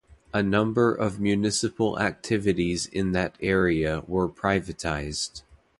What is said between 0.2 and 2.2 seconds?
A number of municipal